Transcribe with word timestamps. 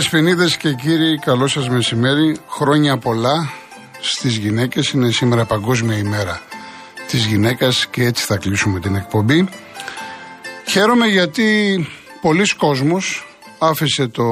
Κυρίες 0.00 0.20
Δεσποινίδες 0.20 0.56
και 0.56 0.72
κύριοι, 0.72 1.18
καλό 1.18 1.46
σας 1.46 1.68
μεσημέρι. 1.68 2.36
Χρόνια 2.48 2.96
πολλά 2.98 3.50
στις 4.00 4.36
γυναίκες. 4.36 4.90
Είναι 4.90 5.10
σήμερα 5.10 5.44
Παγκόσμια 5.44 5.96
ημέρα 5.96 6.42
της 7.08 7.24
γυναίκας 7.24 7.86
και 7.86 8.04
έτσι 8.04 8.24
θα 8.24 8.36
κλείσουμε 8.36 8.80
την 8.80 8.94
εκπομπή. 8.94 9.48
Χαίρομαι 10.68 11.06
γιατί 11.06 11.86
πολλοί 12.20 12.54
κόσμος 12.56 13.26
άφησε 13.58 14.06
το, 14.06 14.24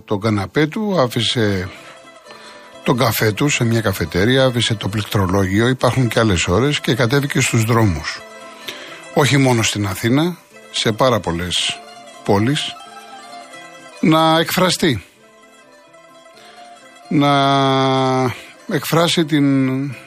το 0.00 0.18
καναπέ 0.18 0.66
του, 0.66 1.00
άφησε 1.00 1.68
τον 2.82 2.96
καφέ 2.96 3.32
του 3.32 3.48
σε 3.48 3.64
μια 3.64 3.80
καφετέρια, 3.80 4.44
άφησε 4.44 4.74
το 4.74 4.88
πληκτρολόγιο, 4.88 5.68
υπάρχουν 5.68 6.08
και 6.08 6.18
άλλες 6.18 6.46
ώρες 6.46 6.80
και 6.80 6.94
κατέβηκε 6.94 7.40
στους 7.40 7.64
δρόμους. 7.64 8.20
Όχι 9.14 9.36
μόνο 9.36 9.62
στην 9.62 9.86
Αθήνα, 9.86 10.36
σε 10.70 10.92
πάρα 10.92 11.20
πολλές 11.20 11.80
πόλεις, 12.24 12.72
να 14.00 14.38
εκφραστεί. 14.38 15.04
Να 17.08 17.32
εκφράσει 18.72 19.24
την 19.24 19.46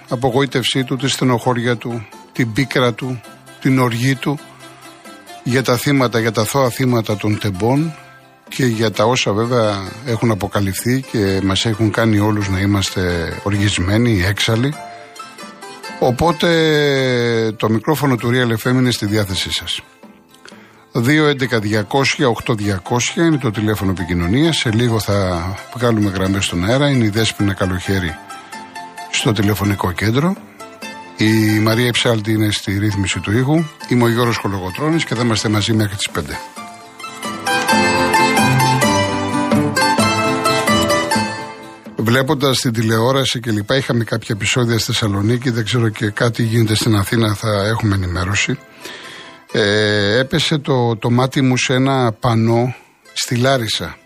απογοήτευσή 0.09 0.83
του, 0.83 0.95
τη 0.95 1.07
στενοχώρια 1.07 1.77
του, 1.77 2.07
την 2.31 2.53
πίκρα 2.53 2.93
του, 2.93 3.21
την 3.61 3.79
οργή 3.79 4.15
του 4.15 4.39
για 5.43 5.63
τα 5.63 5.77
θύματα, 5.77 6.19
για 6.19 6.31
τα 6.31 6.43
θώα 6.43 6.69
θύματα 6.69 7.17
των 7.17 7.39
τεμπών 7.39 7.93
και 8.49 8.65
για 8.65 8.91
τα 8.91 9.03
όσα 9.03 9.31
βέβαια 9.33 9.91
έχουν 10.05 10.31
αποκαλυφθεί 10.31 11.01
και 11.11 11.39
μας 11.43 11.65
έχουν 11.65 11.91
κάνει 11.91 12.19
όλους 12.19 12.49
να 12.49 12.59
είμαστε 12.59 13.33
οργισμένοι, 13.43 14.23
έξαλλοι. 14.23 14.73
Οπότε 15.99 16.49
το 17.57 17.69
μικρόφωνο 17.69 18.15
του 18.15 18.29
Real 18.33 18.67
FM 18.67 18.73
είναι 18.73 18.91
στη 18.91 19.05
διάθεσή 19.05 19.53
σας. 19.53 19.81
2.11.200.8.200 20.93 23.17
είναι 23.17 23.37
το 23.37 23.51
τηλέφωνο 23.51 23.91
επικοινωνίας. 23.91 24.57
Σε 24.57 24.71
λίγο 24.71 24.99
θα 24.99 25.49
βγάλουμε 25.75 26.09
γραμμές 26.09 26.45
στον 26.45 26.65
αέρα. 26.65 26.89
Είναι 26.89 27.05
η 27.05 27.09
Δέσποινα 27.09 27.53
Καλοχέρη 27.53 28.15
στο 29.11 29.31
τηλεφωνικό 29.31 29.91
κέντρο. 29.91 30.35
Η 31.17 31.59
Μαρία 31.59 31.91
Ψάλτη 31.91 32.31
είναι 32.31 32.51
στη 32.51 32.77
ρύθμιση 32.77 33.19
του 33.19 33.37
ήχου. 33.37 33.63
Είμαι 33.87 34.03
ο 34.03 34.09
Γιώργος 34.09 34.37
Κολογοτρώνης 34.37 35.05
και 35.05 35.15
θα 35.15 35.23
είμαστε 35.23 35.49
μαζί 35.49 35.73
μέχρι 35.73 35.95
τις 35.95 36.09
5. 36.09 36.39
Βλέποντας 41.95 42.59
την 42.59 42.73
τηλεόραση 42.73 43.39
και 43.39 43.51
λοιπά, 43.51 43.77
είχαμε 43.77 44.03
κάποια 44.03 44.35
επεισόδια 44.35 44.77
στη 44.77 44.85
Θεσσαλονίκη. 44.85 45.49
Δεν 45.49 45.65
ξέρω 45.65 45.89
και 45.89 46.09
κάτι 46.09 46.43
γίνεται 46.43 46.75
στην 46.75 46.95
Αθήνα, 46.95 47.33
θα 47.33 47.67
έχουμε 47.67 47.95
ενημέρωση. 47.95 48.57
Ε, 49.51 50.17
έπεσε 50.19 50.57
το, 50.57 50.95
το 50.95 51.09
μάτι 51.09 51.41
μου 51.41 51.57
σε 51.57 51.73
ένα 51.73 52.11
πανό 52.11 52.75
στη 53.13 53.35
Λάρισα. 53.35 53.97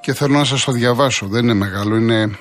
Και 0.00 0.14
θέλω 0.14 0.38
να 0.38 0.44
σας 0.44 0.64
το 0.64 0.72
διαβάσω. 0.72 1.26
Δεν 1.26 1.42
είναι 1.42 1.54
μεγάλο, 1.54 1.96
είναι 1.96 2.38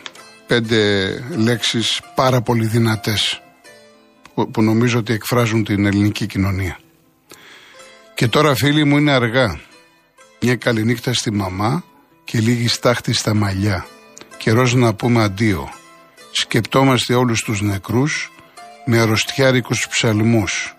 πέντε 0.47 1.09
λέξεις 1.35 2.01
πάρα 2.15 2.41
πολύ 2.41 2.65
δυνατές 2.65 3.41
που, 4.33 4.51
που 4.51 4.61
νομίζω 4.61 4.99
ότι 4.99 5.13
εκφράζουν 5.13 5.63
την 5.63 5.85
ελληνική 5.85 6.25
κοινωνία. 6.25 6.79
Και 8.15 8.27
τώρα 8.27 8.55
φίλοι 8.55 8.83
μου 8.83 8.97
είναι 8.97 9.11
αργά. 9.11 9.59
Μια 10.41 10.55
καληνύχτα 10.55 11.13
στη 11.13 11.31
μαμά 11.31 11.83
και 12.23 12.39
λίγη 12.39 12.67
στάχτη 12.67 13.13
στα 13.13 13.33
μαλλιά. 13.33 13.85
Καιρός 14.37 14.73
να 14.73 14.93
πούμε 14.93 15.23
αντίο. 15.23 15.69
Σκεπτόμαστε 16.31 17.13
όλους 17.13 17.43
τους 17.43 17.61
νεκρούς 17.61 18.31
με 18.85 18.99
αρρωστιάρικους 18.99 19.87
ψαλμούς. 19.89 20.75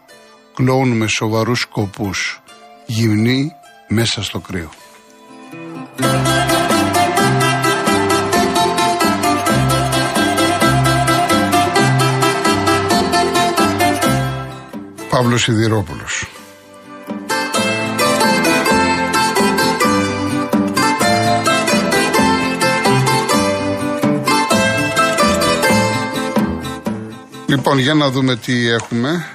Κλόουν 0.54 0.96
με 0.96 1.06
σοβαρούς 1.06 1.60
σκοπούς. 1.60 2.42
Γυμνή 2.86 3.52
μέσα 3.88 4.22
στο 4.22 4.38
κρύο. 4.38 4.70
Παύλος 15.10 15.42
Σιδηρόπουλος. 15.42 16.26
Λοιπόν, 27.46 27.78
για 27.78 27.94
να 27.94 28.10
δούμε 28.10 28.36
τι 28.36 28.68
έχουμε 28.68 29.26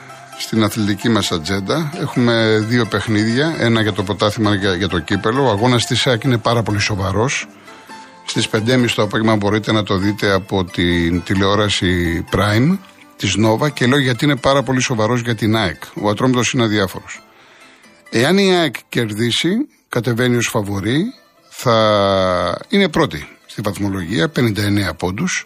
στην 0.49 0.63
αθλητική 0.63 1.09
μας 1.09 1.31
ατζέντα. 1.31 1.91
Έχουμε 2.01 2.65
δύο 2.67 2.85
παιχνίδια, 2.85 3.55
ένα 3.59 3.81
για 3.81 3.93
το 3.93 4.03
πρωτάθλημα 4.03 4.55
για, 4.55 4.75
για 4.75 4.87
το 4.87 4.99
κύπελο. 4.99 5.45
Ο 5.45 5.49
αγώνας 5.49 5.85
της 5.85 6.01
ΣΑΚ 6.01 6.23
είναι 6.23 6.37
πάρα 6.37 6.63
πολύ 6.63 6.79
σοβαρός. 6.79 7.47
Στις 8.25 8.49
5.30 8.51 8.89
το 8.95 9.01
απόγευμα 9.01 9.35
μπορείτε 9.35 9.71
να 9.71 9.83
το 9.83 9.97
δείτε 9.97 10.31
από 10.31 10.65
την 10.65 11.23
τηλεόραση 11.23 12.23
Prime 12.31 12.77
της 13.15 13.35
Νόβα 13.35 13.69
και 13.69 13.85
λέω 13.85 13.99
γιατί 13.99 14.25
είναι 14.25 14.35
πάρα 14.35 14.63
πολύ 14.63 14.81
σοβαρός 14.81 15.21
για 15.21 15.35
την 15.35 15.55
ΑΕΚ. 15.55 15.83
Ο 16.01 16.09
Ατρόμητος 16.09 16.51
είναι 16.51 16.63
αδιάφορος. 16.63 17.21
Εάν 18.09 18.37
η 18.37 18.55
ΑΕΚ 18.55 18.75
κερδίσει, 18.89 19.49
κατεβαίνει 19.89 20.35
ως 20.35 20.47
φαβορή, 20.47 21.03
θα 21.49 22.57
είναι 22.69 22.89
πρώτη 22.89 23.27
στη 23.45 23.61
βαθμολογία, 23.61 24.29
59 24.29 24.93
πόντους, 24.97 25.45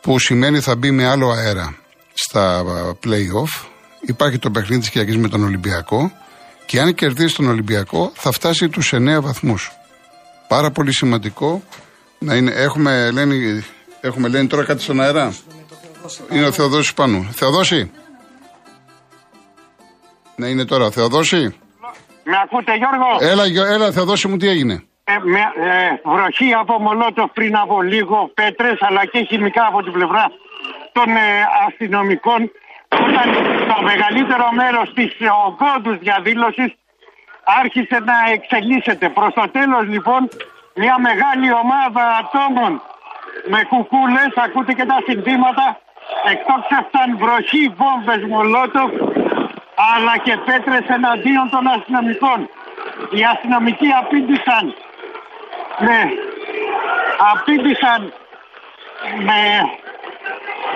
που 0.00 0.18
σημαίνει 0.18 0.60
θα 0.60 0.76
μπει 0.76 0.90
με 0.90 1.06
άλλο 1.06 1.30
αέρα 1.30 1.76
στα 2.14 2.64
play-off. 3.04 3.68
Υπάρχει 4.08 4.38
το 4.38 4.50
παιχνίδι 4.50 4.80
της 4.80 4.90
Κυριακής 4.90 5.16
με 5.16 5.28
τον 5.28 5.44
Ολυμπιακό 5.44 6.12
και 6.66 6.80
αν 6.80 6.94
κερδίσει 6.94 7.36
τον 7.36 7.48
Ολυμπιακό 7.48 8.10
θα 8.14 8.30
φτάσει 8.30 8.68
τους 8.68 8.92
9 8.94 9.20
βαθμούς. 9.20 9.72
Πάρα 10.48 10.70
πολύ 10.70 10.92
σημαντικό 10.92 11.62
να 12.18 12.34
είναι. 12.34 12.50
Έχουμε, 12.50 13.10
λένε, 13.10 13.34
έχουμε 14.00 14.28
λένε 14.28 14.46
τώρα 14.46 14.64
κάτι 14.64 14.82
στον 14.82 15.00
αέρα. 15.00 15.34
Είναι 16.32 16.46
ο 16.46 16.52
Θεοδόσης 16.52 16.94
πάνω. 16.94 17.22
Θεοδόση. 17.22 17.90
Ναι, 20.36 20.46
είναι 20.48 20.64
τώρα. 20.64 20.90
Θεοδόση. 20.90 21.42
Με 22.24 22.36
ακούτε 22.44 22.72
Γιώργο; 22.76 23.08
Έλα, 23.30 23.72
έλα 23.74 23.92
Θεοδόση 23.92 24.28
μου 24.28 24.36
τι 24.36 24.48
έγινε; 24.48 24.74
Ε, 25.04 25.12
με, 25.22 25.38
ε, 25.38 26.10
βροχή 26.14 26.52
από 26.60 26.74
Μολότοφ 26.84 27.30
πριν 27.32 27.56
από 27.56 27.82
λίγο, 27.82 28.30
πέτρες 28.34 28.78
αλλά 28.88 29.02
και 29.12 29.18
χημικά 29.28 29.64
από 29.70 29.82
την 29.82 29.92
πλευρά 29.92 30.24
των 30.92 31.08
ε, 31.08 31.28
αστυνομικών 31.66 32.40
όταν 32.88 33.26
το 33.68 33.82
μεγαλύτερο 33.82 34.48
μέρος 34.52 34.92
της 34.94 35.10
ογκόντους 35.46 35.98
διαδήλωσης 35.98 36.70
άρχισε 37.60 37.98
να 38.10 38.16
εξελίσσεται. 38.32 39.08
Προς 39.08 39.32
το 39.34 39.48
τέλος 39.56 39.84
λοιπόν 39.94 40.28
μια 40.74 40.96
μεγάλη 40.98 41.52
ομάδα 41.52 42.04
ατόμων 42.20 42.82
με 43.52 43.60
κουκούλες, 43.68 44.30
ακούτε 44.34 44.72
και 44.72 44.84
τα 44.84 44.98
συνθήματα, 45.06 45.80
εκτόξευσαν 46.32 47.08
βροχή 47.18 47.74
βόμβες 47.78 48.22
μολότοφ 48.32 48.90
αλλά 49.92 50.16
και 50.16 50.36
πέτρες 50.36 50.84
εναντίον 50.88 51.50
των 51.50 51.66
αστυνομικών. 51.66 52.48
Οι 53.10 53.24
αστυνομικοί 53.32 53.88
απήντησαν 54.00 54.74
με, 55.78 55.98
απήντησαν 57.32 58.12
με 59.18 59.38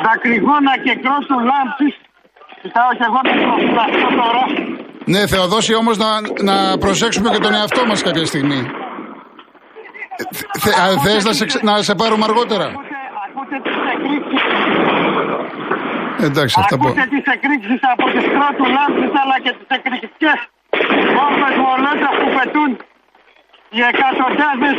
δακρυγόνα 0.05 0.75
και 0.85 0.93
κρότου 1.03 1.37
λάμψης. 1.51 1.95
Κοιτάω 2.63 2.91
και 2.99 3.05
εγώ 3.09 3.21
να 3.79 3.85
το 4.03 4.09
τώρα. 4.21 4.45
Ναι, 5.05 5.27
Θεοδόση, 5.27 5.75
όμως 5.75 5.97
να, 6.05 6.11
να 6.49 6.79
προσέξουμε 6.79 7.29
και 7.31 7.39
τον 7.39 7.55
εαυτό 7.55 7.87
μας 7.87 8.03
κάποια 8.03 8.27
στιγμή. 8.27 8.61
Θε, 10.63 10.71
θες 11.05 11.25
να 11.25 11.33
σε, 11.33 11.47
να 11.63 11.83
σε 11.83 11.95
πάρουμε 11.95 12.25
αργότερα; 12.25 12.65
Ακούτε, 12.65 12.97
ακούτε 13.27 13.57
τις 13.67 13.77
εκρήξεις 13.95 14.43
Εντάξει, 16.29 16.55
αυτά 16.61 16.75
Ακούτε 16.75 17.07
τις 17.15 17.25
εκρήξεις 17.35 17.81
από 17.93 18.05
τις 18.13 18.25
κρότου 18.35 18.67
λάμψεις 18.77 19.13
αλλά 19.23 19.37
και 19.45 19.53
τις 19.59 19.69
εκρηκτικές 19.77 20.39
βόμβες 21.17 21.55
μολότοφ 21.65 22.15
που 22.21 22.29
πετούν 22.37 22.71
οι 23.77 23.81
εκατοντάδες 23.91 24.79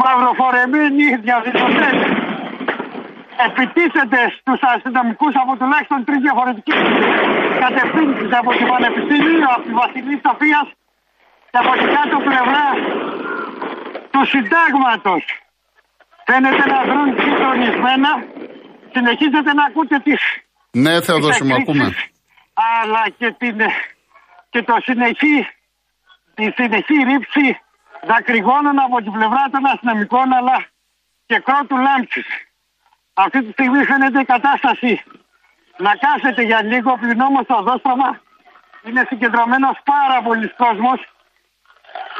μαυροφορεμένοι 0.00 1.04
διαδηλωτές 1.26 1.96
επιτίθεται 3.48 4.20
στους 4.36 4.60
αστυνομικούς 4.72 5.34
από 5.42 5.52
τουλάχιστον 5.60 5.98
τρεις 6.06 6.20
διαφορετικές 6.26 6.78
κατευθύνσεις 7.64 8.30
από 8.40 8.50
το 8.58 8.64
Πανεπιστήμιο, 8.72 9.48
από 9.54 9.62
τη 9.68 9.72
Βασιλή 9.82 10.16
Σοφίας 10.24 10.68
και 11.50 11.58
από 11.62 11.72
την 11.80 11.88
κάτω 11.96 12.16
πλευρά 12.28 12.66
του 14.12 14.22
συντάγματος. 14.32 15.22
Φαίνεται 16.26 16.64
να 16.74 16.78
βρουν 16.88 17.08
συντονισμένα. 17.24 18.10
Συνεχίζετε 18.94 19.50
να 19.58 19.64
ακούτε 19.68 19.96
τις 20.06 20.20
Ναι, 20.84 21.00
Θεοδόση 21.06 21.44
μου, 21.44 21.54
ακούμε. 21.54 21.86
αλλά 22.80 23.02
και, 23.18 23.28
την, 23.38 23.56
και 24.50 24.62
το 24.62 24.74
συνεχή, 24.86 25.36
τη 26.34 26.44
συνεχή 26.56 26.96
ρήψη 27.10 27.46
δακρυγόνων 28.10 28.78
από 28.86 28.96
την 29.04 29.12
πλευρά 29.12 29.42
των 29.52 29.66
αστυνομικών 29.72 30.32
αλλά 30.32 30.56
και 31.26 31.38
κρότου 31.46 31.76
λάμψης. 31.76 32.26
Αυτή 33.24 33.38
τη 33.44 33.50
στιγμή 33.56 33.80
φαίνεται 33.90 34.20
η 34.20 34.28
κατάσταση 34.34 34.92
να 35.86 35.92
κάθεται 36.04 36.42
για 36.50 36.60
λίγο, 36.70 36.90
πλην 37.00 37.20
όμως 37.28 37.44
το 37.50 37.54
οδόστρωμα 37.62 38.10
είναι 38.86 39.02
συγκεντρωμένος 39.10 39.76
πάρα 39.92 40.18
πολλοί 40.26 40.48
κόσμος 40.62 40.98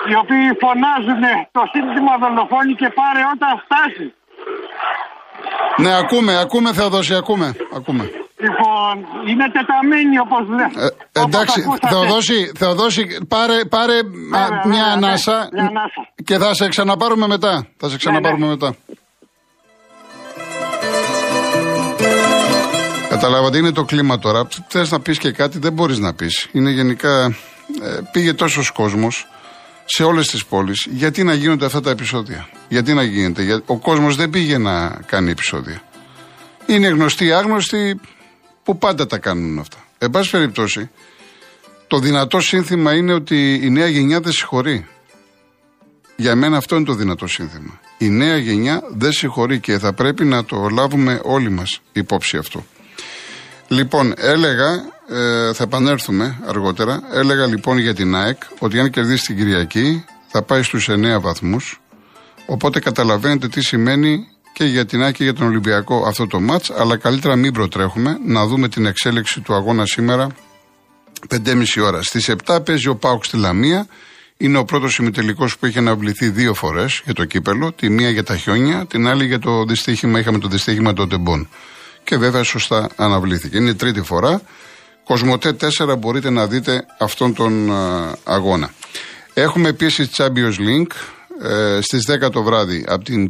οι 0.09 0.15
οποίοι 0.23 0.47
φωνάζουν 0.63 1.23
το 1.57 1.63
σύνθημα 1.73 2.13
δολοφόνη 2.23 2.73
και 2.81 2.89
πάρε 3.01 3.23
όταν 3.35 3.53
φτάσει. 3.65 4.07
Ναι, 5.83 5.93
ακούμε, 6.03 6.33
ακούμε 6.45 6.73
Θεοδόση, 6.73 7.15
ακούμε. 7.15 7.47
ακούμε. 7.77 8.05
Λοιπόν, 8.45 8.95
είναι 9.29 9.47
τεταμένοι 9.57 10.19
όπως 10.19 10.43
λέμε. 10.49 10.71
Ε, 11.13 11.21
εντάξει, 11.21 11.61
Θεοδόση, 11.89 12.53
Θεοδόση, 12.57 13.27
πάρε, 13.29 13.65
πάρε 13.65 13.99
μια, 14.65 14.85
ανάσα 14.85 15.49
και 16.25 16.39
θα 16.39 16.55
σε 16.55 16.69
ξαναπάρουμε 16.69 17.27
μετά. 17.27 17.67
Θα 17.77 17.89
σε 17.89 17.97
ξαναπάρουμε 17.97 18.47
ναι, 18.47 18.47
ναι. 18.47 18.51
μετά. 18.51 18.77
Καταλάβατε, 23.21 23.59
είναι 23.59 23.73
το 23.73 23.85
κλίμα 23.85 24.19
τώρα. 24.19 24.49
Θες 24.69 24.91
να 24.91 25.01
πεις 25.01 25.19
και 25.19 25.31
κάτι, 25.31 25.59
δεν 25.59 25.73
μπορείς 25.73 25.99
να 25.99 26.15
πεις. 26.15 26.49
Είναι 26.53 26.71
γενικά. 26.71 27.27
Ε, 27.83 28.01
πήγε 28.13 28.33
τόσος 28.33 28.71
κόσμος 28.71 29.27
σε 29.85 30.05
όλες 30.05 30.29
τις 30.29 30.45
πόλεις. 30.45 30.87
Γιατί 30.91 31.23
να 31.23 31.35
γίνονται 31.35 31.65
αυτά 31.65 31.81
τα 31.81 31.91
επεισόδια; 31.91 32.49
Γιατί 32.69 32.95
να 32.95 33.03
γίνεται; 33.03 33.43
Για, 33.43 33.63
ο 33.67 33.79
κόσμος 33.79 34.17
δεν 34.17 34.31
πήγε 34.31 34.59
να 34.59 34.89
κάνει 35.07 35.31
επεισόδια. 35.31 35.83
Είναι 36.67 36.89
γνωστοί, 36.89 37.33
άγνωστοι 37.33 38.01
που 38.63 38.79
πάντα 38.79 39.07
τα 39.07 39.19
κάνουν 39.19 39.59
αυτά. 39.59 39.77
Εν 39.99 40.11
πάση 40.11 40.31
περιπτώσει, 40.31 40.91
το 41.87 41.99
δυνατό 41.99 42.41
σύνθημα 42.41 42.95
είναι 42.95 43.13
ότι 43.13 43.55
η 43.55 43.71
νέα 43.71 43.89
γενιά 43.89 44.21
δεν 44.21 44.33
συγχωρεί. 44.33 44.87
Για 46.17 46.35
μένα 46.35 46.57
αυτό 46.57 46.77
είναι 46.77 46.85
το 46.85 46.95
δυνατό 46.95 47.27
σύνθημα. 47.27 47.81
Η 47.99 48.09
νέα 48.09 48.37
γενιά 48.37 48.83
δεν 48.91 49.13
συγχωρεί 49.13 49.61
και 49.61 49.79
θα 49.79 49.93
πρέπει 49.93 50.25
να 50.25 50.45
το 50.45 50.69
λάβουμε 50.69 51.21
όλοι 51.25 51.51
μας 51.51 51.81
υπόψη 51.93 52.37
αυτό. 52.37 52.65
Λοιπόν, 53.73 54.15
έλεγα, 54.17 54.71
ε, 55.09 55.53
θα 55.53 55.63
επανέλθουμε 55.63 56.39
αργότερα, 56.47 57.01
έλεγα 57.13 57.47
λοιπόν 57.47 57.79
για 57.79 57.95
την 57.95 58.15
ΑΕΚ 58.15 58.43
ότι 58.59 58.79
αν 58.79 58.91
κερδίσει 58.91 59.27
την 59.27 59.37
Κυριακή 59.37 60.05
θα 60.29 60.43
πάει 60.43 60.63
στους 60.63 60.89
9 60.89 61.21
βαθμούς, 61.21 61.81
οπότε 62.47 62.81
καταλαβαίνετε 62.81 63.49
τι 63.49 63.63
σημαίνει 63.63 64.27
και 64.53 64.65
για 64.65 64.87
την 64.87 65.03
ΑΕΚ 65.03 65.15
και 65.15 65.25
για 65.25 65.35
τον 65.35 65.47
Ολυμπιακό 65.47 66.05
αυτό 66.07 66.27
το 66.27 66.41
μάτς, 66.41 66.71
αλλά 66.71 66.97
καλύτερα 66.97 67.37
μην 67.37 67.53
προτρέχουμε 67.53 68.19
να 68.27 68.47
δούμε 68.47 68.69
την 68.69 68.87
εξέλιξη 68.87 69.41
του 69.41 69.55
αγώνα 69.55 69.87
σήμερα 69.87 70.27
5.30 71.29 71.65
ώρα. 71.83 72.03
Στις 72.03 72.31
7 72.47 72.59
παίζει 72.65 72.89
ο 72.89 72.97
Πάουκ 72.97 73.25
στη 73.25 73.37
Λαμία, 73.37 73.87
είναι 74.37 74.59
ο 74.59 74.65
πρώτος 74.65 74.99
ημιτελικός 74.99 75.59
που 75.59 75.67
έχει 75.67 75.79
αναβληθεί 75.79 76.29
δύο 76.29 76.55
φορές 76.55 77.01
για 77.05 77.15
το 77.15 77.25
κύπελο. 77.25 77.73
Τη 77.73 77.89
μία 77.89 78.11
για 78.11 78.25
τα 78.25 78.37
χιόνια, 78.37 78.87
την 78.87 79.07
άλλη 79.07 79.27
για 79.27 79.39
το 79.39 79.65
δυστύχημα. 79.65 80.19
Είχαμε 80.19 80.39
το 80.39 80.49
δυστύχημα 80.49 80.93
των 80.93 81.09
τεμπών 81.09 81.49
και 82.11 82.17
βέβαια 82.17 82.43
σωστά 82.43 82.89
αναβλήθηκε. 82.97 83.57
Είναι 83.57 83.71
η 83.71 83.75
τρίτη 83.75 84.03
φορά. 84.03 84.43
Κοσμοτέ 85.05 85.57
4 85.79 85.95
μπορείτε 85.99 86.31
να 86.31 86.47
δείτε 86.47 86.87
αυτόν 86.99 87.35
τον 87.35 87.71
αγώνα. 88.25 88.73
Έχουμε 89.35 89.69
επίσης 89.69 90.09
Champions 90.17 90.57
Link 90.59 90.87
ε, 91.43 91.81
στις 91.81 92.11
10 92.27 92.31
το 92.33 92.43
βράδυ 92.43 92.85
από 92.89 93.05
την 93.05 93.29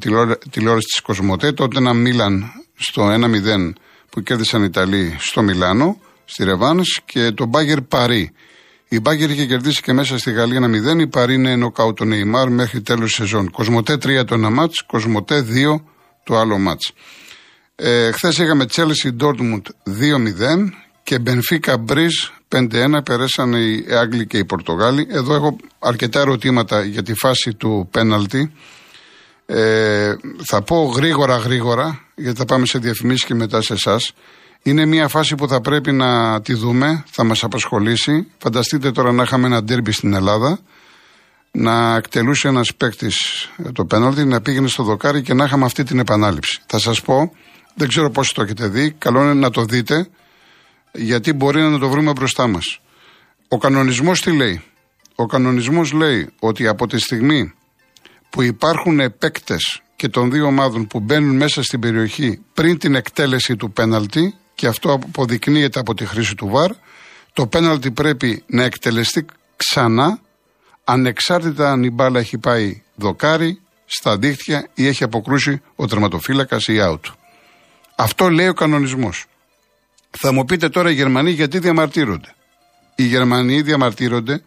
τηλεόραση 0.50 0.86
της 0.86 1.00
Κοσμοτέ. 1.00 1.52
Τότε 1.52 1.78
ένα 1.78 1.92
Μίλαν 1.92 2.52
στο 2.74 3.14
1-0 3.14 3.72
που 4.10 4.22
κέρδισαν 4.22 4.62
οι 4.62 4.66
Ιταλοί 4.68 5.16
στο 5.18 5.42
Μιλάνο, 5.42 6.00
στη 6.24 6.44
Ρεβάνς 6.44 7.00
και 7.04 7.30
το 7.30 7.46
Μπάγκερ 7.46 7.80
Παρί. 7.80 8.32
Η 8.88 9.00
Μπάγκερ 9.00 9.30
είχε 9.30 9.46
κερδίσει 9.46 9.82
και 9.82 9.92
μέσα 9.92 10.18
στη 10.18 10.30
Γαλλία 10.30 10.56
ένα 10.56 10.94
0. 10.96 11.00
Η 11.00 11.06
Παρί 11.06 11.34
είναι 11.34 11.56
νοκάου 11.56 11.92
το 11.92 12.04
Νεϊμάρ 12.04 12.50
μέχρι 12.50 12.80
τέλος 12.80 13.12
σεζόν. 13.12 13.50
Κοσμοτέ 13.50 13.94
3 13.94 14.24
το 14.26 14.34
ένα 14.34 14.50
μάτς, 14.50 14.84
Κοσμοτέ 14.86 15.46
2 15.48 15.80
το 16.24 16.38
άλλο 16.38 16.58
μάτς. 16.58 16.92
Ε, 17.82 18.10
Χθες 18.12 18.38
είχαμε 18.38 18.64
Chelsea 18.72 19.24
Dortmund 19.24 19.62
2-0 19.86 20.70
και 21.02 21.18
Benfica 21.26 21.74
Breeze 21.88 22.30
5-1. 22.48 23.04
Περάσαν 23.04 23.52
οι 23.52 23.84
Άγγλοι 24.00 24.26
και 24.26 24.38
οι 24.38 24.44
Πορτογάλοι. 24.44 25.06
Εδώ 25.10 25.34
έχω 25.34 25.56
αρκετά 25.78 26.20
ερωτήματα 26.20 26.84
για 26.84 27.02
τη 27.02 27.14
φάση 27.14 27.54
του 27.54 27.88
πέναλτι. 27.90 28.52
Ε, 29.46 30.14
θα 30.44 30.62
πω 30.62 30.92
γρήγορα 30.96 31.36
γρήγορα, 31.36 32.00
γιατί 32.14 32.38
θα 32.38 32.44
πάμε 32.44 32.66
σε 32.66 32.78
διαφημίσεις 32.78 33.24
και 33.24 33.34
μετά 33.34 33.62
σε 33.62 33.72
εσάς. 33.72 34.12
Είναι 34.62 34.84
μια 34.86 35.08
φάση 35.08 35.34
που 35.34 35.48
θα 35.48 35.60
πρέπει 35.60 35.92
να 35.92 36.40
τη 36.40 36.54
δούμε, 36.54 37.04
θα 37.10 37.24
μας 37.24 37.44
απασχολήσει. 37.44 38.26
Φανταστείτε 38.38 38.90
τώρα 38.90 39.12
να 39.12 39.22
είχαμε 39.22 39.46
ένα 39.46 39.62
ντέρμπι 39.62 39.92
στην 39.92 40.14
Ελλάδα, 40.14 40.58
να 41.50 41.96
εκτελούσε 41.96 42.48
ένας 42.48 42.74
παίκτης 42.74 43.48
το 43.72 43.84
πέναλτι, 43.84 44.24
να 44.24 44.40
πήγαινε 44.40 44.68
στο 44.68 44.82
δοκάρι 44.82 45.22
και 45.22 45.34
να 45.34 45.44
είχαμε 45.44 45.64
αυτή 45.64 45.84
την 45.84 45.98
επανάληψη. 45.98 46.60
Θα 46.66 46.78
σας 46.78 47.02
πω 47.02 47.32
δεν 47.74 47.88
ξέρω 47.88 48.10
πώς 48.10 48.32
το 48.32 48.42
έχετε 48.42 48.66
δει. 48.68 48.90
Καλό 48.90 49.22
είναι 49.22 49.34
να 49.34 49.50
το 49.50 49.64
δείτε, 49.64 50.08
γιατί 50.92 51.32
μπορεί 51.32 51.62
να 51.62 51.78
το 51.78 51.88
βρούμε 51.88 52.12
μπροστά 52.12 52.46
μας. 52.46 52.80
Ο 53.48 53.58
κανονισμός 53.58 54.20
τι 54.20 54.32
λέει; 54.36 54.62
Ο 55.14 55.26
κανονισμός 55.26 55.92
λέει 55.92 56.28
ότι 56.38 56.66
από 56.66 56.86
τη 56.86 56.98
στιγμή 56.98 57.52
που 58.30 58.42
υπάρχουν 58.42 59.18
παίκτε 59.18 59.56
και 59.96 60.08
των 60.08 60.30
δύο 60.30 60.46
ομάδων 60.46 60.86
που 60.86 61.00
μπαίνουν 61.00 61.36
μέσα 61.36 61.62
στην 61.62 61.80
περιοχή 61.80 62.40
πριν 62.54 62.78
την 62.78 62.94
εκτέλεση 62.94 63.56
του 63.56 63.72
πέναλτι 63.72 64.34
και 64.54 64.66
αυτό 64.66 64.92
αποδεικνύεται 64.92 65.78
από 65.78 65.94
τη 65.94 66.06
χρήση 66.06 66.34
του 66.34 66.48
ΒΑΡ, 66.48 66.70
το 67.32 67.46
πέναλτι 67.46 67.90
πρέπει 67.90 68.42
να 68.46 68.62
εκτελεστεί 68.62 69.26
ξανά 69.56 70.20
ανεξάρτητα 70.84 71.70
αν 71.70 71.82
η 71.82 71.90
μπάλα 71.90 72.18
έχει 72.18 72.38
πάει 72.38 72.82
δοκάρι, 72.94 73.60
στα 73.86 74.18
δίχτυα 74.18 74.68
ή 74.74 74.86
έχει 74.86 75.04
αποκρούσει 75.04 75.62
ο 75.76 75.86
τερματοφύλακας 75.86 76.66
ή 76.66 76.76
out. 76.80 77.19
Αυτό 78.00 78.28
λέει 78.28 78.48
ο 78.48 78.54
κανονισμός. 78.54 79.24
Θα 80.10 80.32
μου 80.32 80.44
πείτε 80.44 80.68
τώρα 80.68 80.90
οι 80.90 80.94
Γερμανοί 80.94 81.30
γιατί 81.30 81.58
διαμαρτύρονται. 81.58 82.34
Οι 82.94 83.02
Γερμανοί 83.02 83.62
διαμαρτύρονται 83.62 84.42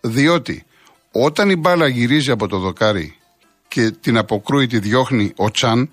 διότι 0.00 0.64
όταν 1.10 1.50
η 1.50 1.56
μπάλα 1.56 1.88
γυρίζει 1.88 2.30
από 2.30 2.48
το 2.48 2.58
δοκάρι 2.58 3.16
και 3.68 3.90
την 3.90 4.16
αποκρούει, 4.16 4.66
τη 4.66 4.78
διώχνει 4.78 5.32
ο 5.36 5.50
Τσάν, 5.50 5.90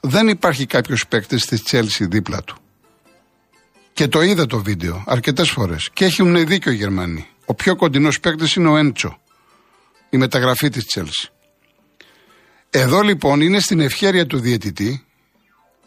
δεν 0.00 0.28
υπάρχει 0.28 0.66
κάποιος 0.66 1.06
παίκτης 1.06 1.46
της 1.46 1.62
Τσέλσι 1.62 2.06
δίπλα 2.06 2.42
του. 2.42 2.56
Και 3.92 4.08
το 4.08 4.22
είδα 4.22 4.46
το 4.46 4.62
βίντεο 4.62 5.04
αρκετές 5.06 5.50
φορές. 5.50 5.90
Και 5.92 6.04
έχουν 6.04 6.46
δίκιο 6.46 6.72
οι 6.72 6.76
Γερμανοί. 6.76 7.26
Ο 7.44 7.54
πιο 7.54 7.76
κοντινός 7.76 8.20
παίκτης 8.20 8.54
είναι 8.54 8.68
ο 8.68 8.76
Έντσο. 8.76 9.18
Η 10.10 10.16
μεταγραφή 10.16 10.68
της 10.68 10.84
Τσέλσι. 10.84 11.28
Εδώ 12.70 13.00
λοιπόν 13.00 13.40
είναι 13.40 13.60
στην 13.60 13.80
ευχέρεια 13.80 14.26
του 14.26 14.38
διαιτητή 14.38 15.02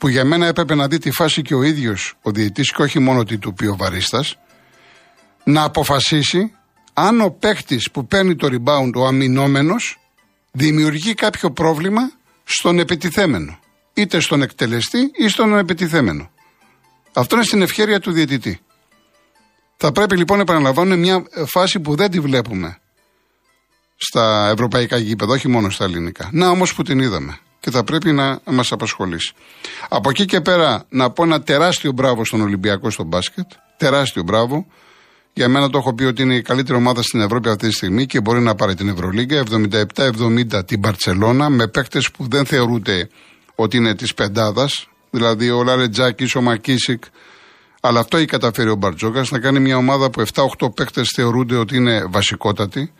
που 0.02 0.08
για 0.08 0.26
μένα 0.26 0.48
έπρεπε 0.48 0.76
να 0.76 0.88
δει 0.88 0.98
τη 0.98 1.12
φάση 1.12 1.42
και 1.42 1.56
ο 1.56 1.64
ίδιος 1.64 2.14
ο 2.22 2.32
διαιτητή 2.32 2.62
και 2.62 2.82
όχι 2.82 3.00
μόνο 3.00 3.20
ότι 3.20 3.38
του 3.38 3.54
πει 3.54 3.66
ο 3.66 3.76
βαρίστας, 3.76 4.38
να 5.44 5.64
αποφασίσει 5.64 6.54
αν 6.94 7.22
ο 7.22 7.30
παίκτη 7.30 7.80
που 7.92 8.08
παίρνει 8.08 8.36
το 8.36 8.48
rebound, 8.52 8.92
ο 8.96 9.06
αμυνόμενος, 9.06 10.00
δημιουργεί 10.52 11.14
κάποιο 11.14 11.52
πρόβλημα 11.52 12.12
στον 12.44 12.80
επιτιθέμενο. 12.80 13.60
Είτε 13.94 14.20
στον 14.20 14.42
εκτελεστή 14.42 15.12
ή 15.14 15.28
στον 15.28 15.58
επιτιθέμενο. 15.58 16.32
Αυτό 17.14 17.36
είναι 17.36 17.46
στην 17.46 17.62
ευχέρεια 17.62 18.00
του 18.00 18.12
διαιτητή. 18.12 18.60
Θα 19.78 19.92
πρέπει 19.92 20.18
λοιπόν 20.18 20.38
να 20.38 20.44
επαναλαμβάνουμε 20.44 20.96
μια 20.96 21.24
φάση 21.46 21.80
που 21.80 21.96
δεν 21.96 22.12
τη 22.12 22.20
βλέπουμε 22.20 22.78
στα 23.98 24.50
ευρωπαϊκά 24.54 24.98
γήπεδα, 24.98 25.34
όχι 25.34 25.48
μόνο 25.48 25.70
στα 25.70 25.84
ελληνικά. 25.84 26.30
Να 26.32 26.50
όμως 26.50 26.74
που 26.74 26.84
την 26.84 27.00
είδαμε 27.00 27.40
και 27.62 27.72
θα 27.72 27.84
πρέπει 27.84 28.12
να 28.12 28.40
μας 28.46 28.72
απασχολήσει. 28.72 29.34
Από 29.90 30.10
εκεί 30.10 30.26
και 30.26 30.42
πέρα 30.42 30.84
να 30.90 31.10
πω 31.10 31.24
ένα 31.24 31.42
τεράστιο 31.42 31.92
μπράβο 31.92 32.26
στον 32.26 32.42
Ολυμπιακό 32.42 32.90
στο 32.90 33.04
μπάσκετ. 33.04 33.46
Τεράστιο 33.78 34.24
μπράβο. 34.24 34.66
Για 35.34 35.48
μένα 35.48 35.70
το 35.70 35.78
έχω 35.78 35.94
πει 35.94 36.04
ότι 36.04 36.22
είναι 36.22 36.36
η 36.36 36.42
καλύτερη 36.42 36.78
ομάδα 36.78 37.02
στην 37.02 37.22
Ευρώπη 37.22 37.50
αυτή 37.50 37.68
τη 37.68 37.74
στιγμή 37.74 38.06
και 38.06 38.22
μπορεί 38.22 38.42
να 38.42 38.56
πάρει 38.56 38.76
την 38.76 38.90
Ευρωλίγκα. 38.90 39.44
77-70 39.94 40.66
την 40.66 40.80
Παρσελώνα 40.80 41.50
με 41.50 41.68
παίκτες 41.68 42.12
που 42.12 42.28
δεν 42.30 42.46
θεωρούνται 42.46 43.10
ότι 43.56 43.78
είναι 43.78 43.96
της 43.96 44.14
πεντάδας. 44.14 44.88
Δηλαδή 45.10 45.50
ο 45.50 45.64
Λαρετζάκη, 45.64 46.38
ο 46.38 46.42
Μακίσικ. 46.42 47.04
Αλλά 47.82 48.00
αυτό 48.00 48.18
έχει 48.18 48.26
καταφέρει 48.26 48.70
ο 48.70 48.76
Μπαρτζόκας 48.76 49.32
να 49.32 49.40
κάνει 49.40 49.60
μια 49.60 49.78
ομάδα 49.78 50.10
που 50.10 50.24
7-8 50.34 50.74
παίκτες 50.76 51.12
θεωρούνται 51.16 51.56
ότι 51.56 51.76
είναι 51.76 52.06
βασικότατοι. 52.10 52.94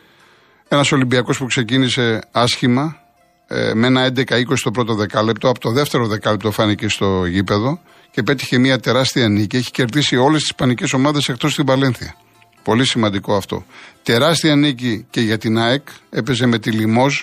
Ένας 0.68 0.92
Ολυμπιακός 0.92 1.38
που 1.38 1.46
ξεκίνησε 1.46 2.20
άσχημα, 2.32 2.84
ε, 2.84 3.01
με 3.74 3.88
ένα 3.88 4.12
11-20 4.16 4.44
το 4.64 4.72
πρώτο 4.72 4.94
δεκάλεπτο. 4.94 5.50
Από 5.50 5.60
το 5.60 5.72
δεύτερο 5.72 6.08
δεκάλεπτο 6.08 6.52
φάνηκε 6.52 6.88
στο 6.88 7.26
γήπεδο 7.26 7.80
και 8.12 8.24
πέτυχε 8.24 8.58
μια 8.58 8.80
τεράστια 8.80 9.28
νίκη. 9.28 9.56
Έχει 9.58 9.72
κερδίσει 9.72 10.16
όλες 10.18 10.40
τις 10.40 10.50
ισπανικέ 10.50 10.96
ομάδες 10.96 11.30
εκτός 11.30 11.56
την 11.56 11.66
Παλένθια. 11.66 12.16
Πολύ 12.64 12.86
σημαντικό 12.86 13.36
αυτό. 13.36 13.66
Τεράστια 14.04 14.56
νίκη 14.56 15.06
και 15.10 15.22
για 15.22 15.38
την 15.38 15.58
ΑΕΚ. 15.58 15.88
Έπαιζε 16.10 16.46
με 16.46 16.60
τη 16.60 16.72
Λιμόζ. 16.72 17.22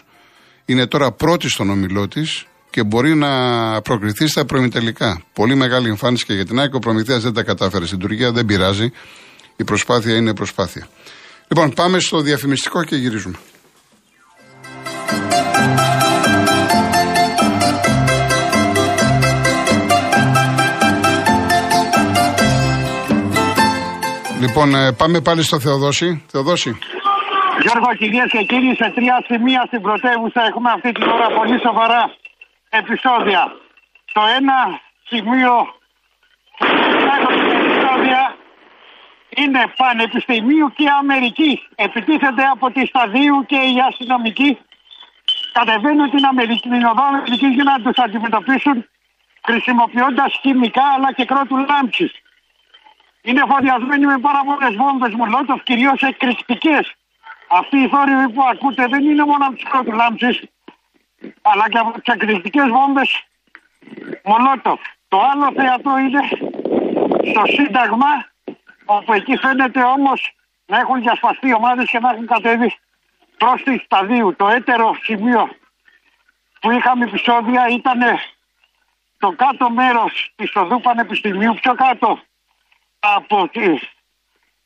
Είναι 0.64 0.86
τώρα 0.86 1.12
πρώτη 1.12 1.48
στον 1.48 1.70
ομιλό 1.70 2.08
της 2.08 2.46
και 2.70 2.82
μπορεί 2.82 3.14
να 3.14 3.30
προκριθεί 3.80 4.26
στα 4.26 4.44
προημιτελικά. 4.44 5.22
Πολύ 5.32 5.54
μεγάλη 5.54 5.88
εμφάνιση 5.88 6.24
και 6.24 6.34
για 6.34 6.46
την 6.46 6.58
ΑΕΚ. 6.58 6.74
Ο 6.74 6.78
Προμηθέας 6.78 7.22
δεν 7.22 7.32
τα 7.32 7.42
κατάφερε 7.42 7.86
στην 7.86 7.98
Τουρκία, 7.98 8.32
δεν 8.32 8.46
πειράζει. 8.46 8.90
Η 9.56 9.64
προσπάθεια 9.64 10.16
είναι 10.16 10.34
προσπάθεια. 10.34 10.88
Λοιπόν, 11.48 11.72
πάμε 11.72 11.98
στο 11.98 12.20
διαφημιστικό 12.20 12.84
και 12.84 12.96
γυρίζουμε. 12.96 13.36
Λοιπόν, 24.40 24.74
ε, 24.74 24.92
πάμε 24.92 25.20
πάλι 25.20 25.42
στο 25.42 25.60
Θεοδόση. 25.60 26.24
Θεοδόση. 26.32 26.78
Γιώργο, 27.62 27.94
κυρίες 28.00 28.28
και 28.34 28.42
κύριοι, 28.50 28.74
σε 28.80 28.92
τρία 28.96 29.16
σημεία 29.28 29.62
στην 29.66 29.80
πρωτεύουσα 29.86 30.40
έχουμε 30.50 30.70
αυτή 30.76 30.92
την 30.92 31.06
ώρα 31.16 31.28
πολύ 31.38 31.58
σοβαρά 31.66 32.02
επεισόδια. 32.80 33.42
Το 34.12 34.22
ένα 34.38 34.58
σημείο 35.10 35.54
που 36.58 36.66
επεισόδια 37.64 38.22
είναι 39.40 39.62
Πανεπιστημίου 39.76 40.66
και 40.76 40.86
Αμερική. 41.02 41.52
Επιτίθεται 41.86 42.44
από 42.54 42.66
τη 42.74 42.82
Σταδίου 42.90 43.36
και 43.50 43.60
οι 43.70 43.76
αστυνομικοί 43.88 44.50
κατεβαίνουν 45.52 46.10
την 46.14 46.24
Αμερική, 46.32 46.68
την 46.68 46.84
οδό 46.92 47.04
Αμερικής 47.12 47.52
για 47.58 47.66
να 47.70 47.76
τους 47.82 47.96
αντιμετωπίσουν 48.04 48.76
χρησιμοποιώντας 49.48 50.30
χημικά 50.42 50.86
αλλά 50.94 51.10
και 51.16 51.24
κρότου 51.30 51.56
λάμψης. 51.68 52.12
Είναι 53.22 53.42
φωτιασμένοι 53.48 54.06
με 54.06 54.18
πάρα 54.18 54.42
πολλές 54.44 54.74
βόμβες 54.76 55.14
μολότοφ, 55.14 55.62
κυρίως 55.62 56.02
εκκριστικέ. 56.02 56.78
Αυτοί 57.48 57.76
οι 57.78 57.88
θόρυβοι 57.88 58.28
που 58.32 58.42
ακούτε 58.50 58.86
δεν 58.86 59.04
είναι 59.04 59.24
μόνο 59.24 59.46
από 59.46 59.56
τι 59.56 59.62
κρότου 59.62 59.92
λάμψη, 59.92 60.50
αλλά 61.42 61.68
και 61.68 61.78
από 61.78 62.00
τις 62.00 62.14
εκκριστικέ 62.14 62.62
βόμβες 62.62 63.24
μολότοφ. 64.24 64.80
Το 65.08 65.20
άλλο 65.32 65.52
θέατρο 65.56 65.96
είναι 65.96 66.20
στο 67.30 67.42
Σύνταγμα, 67.46 68.26
όπου 68.84 69.12
εκεί 69.12 69.36
φαίνεται 69.36 69.82
όμως 69.82 70.32
να 70.66 70.78
έχουν 70.78 71.00
διασπαστεί 71.00 71.54
ομάδες 71.54 71.90
και 71.90 71.98
να 71.98 72.10
έχουν 72.10 72.26
κατέβει 72.26 72.76
προ 73.36 73.54
τη 73.64 73.78
σταδίου. 73.84 74.36
Το 74.36 74.48
έτερο 74.48 74.96
σημείο 75.02 75.48
που 76.60 76.70
είχαμε 76.70 77.04
επεισόδια 77.04 77.68
ήταν 77.68 78.00
το 79.18 79.32
κάτω 79.36 79.70
μέρος 79.70 80.32
της 80.36 80.50
οδού 80.54 80.80
Πανεπιστημίου, 80.80 81.54
πιο 81.54 81.74
κάτω 81.74 82.20
από, 82.98 83.48
τη, 83.48 83.78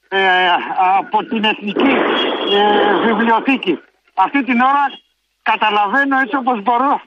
ε, 0.09 0.49
από 0.97 1.25
την 1.25 1.45
Εθνική 1.45 1.91
ε, 2.53 2.95
Βιβλιοθήκη. 3.05 3.81
Αυτή 4.15 4.45
την 4.45 4.61
ώρα 4.61 4.87
καταλαβαίνω 5.43 6.19
έτσι 6.19 6.37
όπως 6.37 6.63
μπορώ, 6.63 7.03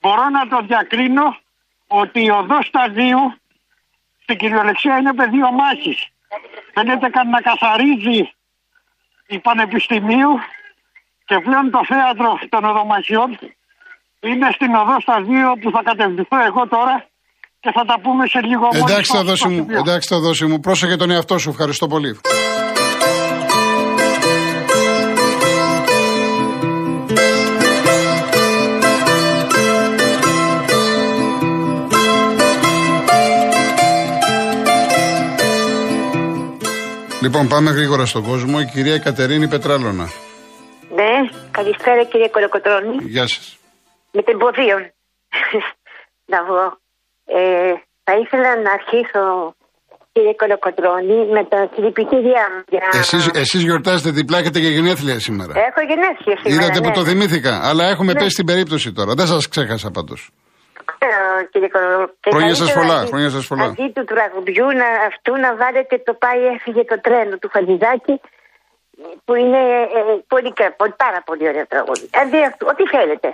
μπορώ 0.00 0.28
να 0.28 0.48
το 0.48 0.60
διακρίνω 0.66 1.36
ότι 1.86 2.24
η 2.24 2.30
οδός 2.30 2.66
σταδίου 2.66 3.34
στην 4.22 4.36
κυριολεξία 4.36 4.98
είναι 4.98 5.14
πεδίο 5.14 5.52
μάχης. 5.52 6.08
Φαίνεται 6.74 7.24
να 7.24 7.40
καθαρίζει 7.40 8.32
η 9.26 9.38
Πανεπιστημίου 9.38 10.38
και 11.24 11.38
πλέον 11.38 11.70
το 11.70 11.84
θέατρο 11.84 12.38
των 12.48 12.64
οδομαχιών 12.64 13.38
είναι 14.20 14.50
στην 14.50 14.74
οδό 14.74 15.00
σταδίου 15.00 15.58
που 15.60 15.70
θα 15.70 15.82
κατευθυνθώ 15.82 16.44
εγώ 16.44 16.68
τώρα 16.68 17.06
και 17.62 17.70
θα 17.74 17.84
τα 17.84 18.00
πούμε 18.00 18.26
σε 18.26 18.40
λίγο 18.40 18.68
Εντάξει, 18.72 19.12
θα 19.16 19.22
δώσει 19.22 19.48
μου. 19.48 19.66
Εντάξει, 19.70 20.08
θα 20.08 20.18
δώσει 20.20 20.46
μου. 20.46 20.60
Πρόσεχε 20.60 20.96
τον 20.96 21.10
εαυτό 21.10 21.38
σου. 21.38 21.50
Ευχαριστώ 21.50 21.86
πολύ. 21.86 22.20
Λοιπόν, 37.20 37.48
πάμε 37.48 37.70
γρήγορα 37.70 38.06
στον 38.06 38.22
κόσμο. 38.22 38.58
Η 38.60 38.64
κυρία 38.64 38.98
Κατερίνη 38.98 39.48
Πετράλωνα. 39.48 40.06
Ναι, 40.94 41.12
καλησπέρα 41.50 42.04
κύριε 42.04 42.28
Κολοκοτρώνη. 42.28 42.96
Γεια 43.00 43.26
σας. 43.26 43.58
Με 44.12 44.22
την 44.22 44.38
ποδίων. 44.38 44.92
να 46.32 46.44
βγω. 46.44 46.80
Ε, 47.24 47.72
θα 48.04 48.12
ήθελα 48.22 48.50
να 48.64 48.70
αρχίσω, 48.78 49.54
κύριε 50.12 50.34
Κολοκοντρώνη, 50.34 51.18
με 51.36 51.44
τα 51.44 51.70
συλληπιτήριά 51.74 52.44
μου. 52.52 52.62
Για... 52.68 52.88
Εσείς, 52.92 53.30
εσείς 53.34 53.62
γιορτάζετε 53.62 54.10
διπλά, 54.10 54.38
έχετε 54.38 54.60
και 54.60 54.68
γενέθλια 54.68 55.18
σήμερα. 55.20 55.52
Έχω 55.68 55.80
γενέθλια 55.90 56.36
σήμερα. 56.42 56.64
Είδατε 56.64 56.80
ναι. 56.80 56.86
που 56.86 56.92
το 56.98 57.04
θυμήθηκα, 57.04 57.60
αλλά 57.68 57.84
έχουμε 57.88 58.12
ναι. 58.12 58.18
πέσει 58.20 58.34
την 58.34 58.46
περίπτωση 58.46 58.92
τώρα. 58.92 59.14
Δεν 59.14 59.26
σας 59.26 59.48
ξέχασα 59.48 59.90
πάντως. 59.90 60.30
Ε, 60.98 61.44
κύριε 61.50 61.68
Χρόνια 62.34 62.54
σας 62.54 62.72
πολλά, 62.72 62.98
χρόνια 63.10 63.30
σας 63.30 63.46
πολλά. 63.46 63.64
Αντί 63.64 63.92
του 63.96 64.04
τραγουδιού 64.04 64.66
να, 64.80 64.88
αυτού 65.10 65.32
να 65.44 65.56
βάλετε 65.56 65.94
το 65.98 66.12
πάει 66.14 66.40
έφυγε 66.54 66.84
το 66.84 67.00
τρένο 67.00 67.36
του 67.38 67.48
Φαντιζάκη 67.54 68.20
που 69.24 69.34
είναι 69.34 69.62
ε, 69.98 70.00
πολύ, 70.32 70.52
πολύ, 70.76 70.94
πάρα 71.04 71.20
πολύ 71.24 71.48
ωραίο 71.48 71.66
τραγούδι. 71.66 72.06
Αντί 72.22 72.38
αυτού, 72.44 72.66
ό,τι 72.70 72.84
θέλετε. 72.94 73.28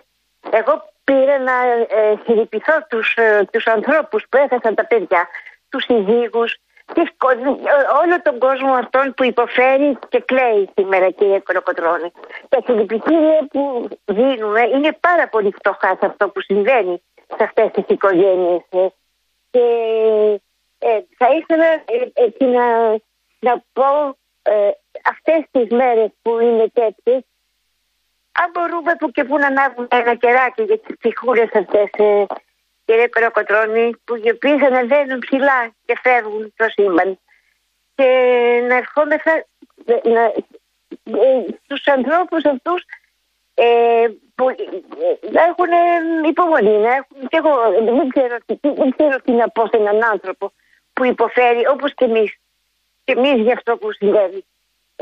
Εγώ 0.50 0.72
πήρα 1.08 1.38
να 1.38 1.56
ε, 1.98 2.18
συλληπιθώ 2.24 2.76
τους, 2.88 3.14
ε, 3.16 3.48
τους 3.52 3.66
ανθρώπους 3.66 4.26
που 4.28 4.36
έχασαν 4.36 4.74
τα 4.74 4.86
παιδιά, 4.86 5.28
τους 5.68 5.84
συζύγους, 5.84 6.56
τις, 6.94 7.08
όλο 8.02 8.22
τον 8.22 8.38
κόσμο 8.38 8.72
αυτόν 8.72 9.14
που 9.14 9.24
υποφέρει 9.24 9.98
και 10.08 10.20
κλαίει 10.20 10.70
σήμερα 10.74 11.10
κύριε 11.10 11.38
Κολοκοτρώνη. 11.38 12.12
Τα 12.48 12.58
συλληπιτήρια 12.64 13.46
που 13.50 13.88
δίνουμε 14.04 14.62
είναι 14.74 14.96
πάρα 15.00 15.28
πολύ 15.28 15.50
φτωχά 15.58 15.96
σε 16.00 16.06
αυτό 16.06 16.28
που 16.28 16.40
συμβαίνει 16.40 17.02
σε 17.36 17.42
αυτές 17.44 17.70
τις 17.70 17.84
οικογένειες. 17.86 18.62
Ε. 18.70 18.86
Και 19.50 19.66
ε, 20.78 21.00
θα 21.18 21.28
ήθελα 21.38 21.68
ε, 21.74 22.44
να, 22.44 22.90
να 23.38 23.64
πω 23.72 24.16
ε, 24.42 24.70
αυτές 25.12 25.40
τις 25.50 25.70
μέρες 25.70 26.10
που 26.22 26.38
είναι 26.38 26.66
τέτοιες 26.72 27.22
αν 28.40 28.50
μπορούμε 28.52 28.94
που 28.98 29.10
και 29.10 29.24
που 29.24 29.38
να 29.38 29.46
ανάβουμε 29.46 29.88
ένα 29.90 30.14
κεράκι 30.14 30.62
για 30.62 30.78
τις 30.78 30.96
ψυχούρες 30.98 31.50
αυτές, 31.54 31.90
ε, 31.92 32.26
κύριε 32.84 33.08
Κοροκοτρώνη, 33.08 33.90
που 34.04 34.14
οι 34.14 34.30
οποίες 34.30 34.62
ανεβαίνουν 34.62 35.18
ψηλά 35.18 35.60
και 35.84 35.98
φεύγουν 36.02 36.52
στο 36.54 36.66
σύμπαν. 36.68 37.18
Και 37.94 38.08
να 38.68 38.76
ερχόμεθα 38.76 39.44
να, 40.02 40.22
ε, 41.18 41.44
στους 41.64 41.86
ανθρώπους 41.86 42.44
αυτούς 42.44 42.84
ε, 43.54 44.06
που 44.34 44.48
ε, 44.48 44.54
να 45.30 45.42
έχουν 45.42 45.70
υπομονή, 46.28 46.76
να 46.78 46.94
έχουν, 46.94 47.28
και 47.28 47.36
εγώ 47.36 47.54
δεν 47.70 48.08
ξέρω, 48.08 48.36
δεν 48.60 48.90
ξέρω 48.96 49.20
τι 49.20 49.32
να 49.32 49.48
πω 49.48 49.66
σε 49.66 49.76
έναν 49.76 50.04
άνθρωπο 50.04 50.52
που 50.92 51.04
υποφέρει 51.04 51.66
όπως 51.68 51.94
και 51.94 52.04
εμείς. 52.04 52.36
Και 53.04 53.12
εμείς 53.12 53.42
για 53.42 53.52
αυτό 53.52 53.76
που 53.76 53.92
συμβαίνει. 53.92 54.44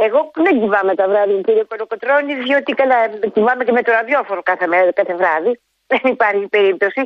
Εγώ 0.04 0.18
δεν 0.46 0.54
κοιμάμαι 0.60 0.94
τα 1.00 1.06
βράδια, 1.10 1.40
κύριε 1.46 1.64
Κολοκοτρώνη, 1.72 2.34
διότι 2.44 2.72
καλά 2.80 2.98
κοιμάμαι 3.34 3.62
και 3.64 3.74
με 3.78 3.82
το 3.82 3.90
ραδιόφωνο 3.98 4.40
κάθε, 4.50 4.66
μέρα, 4.72 4.92
κάθε 4.92 5.14
βράδυ. 5.20 5.52
Δεν 5.92 6.02
υπάρχει 6.14 6.46
περίπτωση. 6.56 7.02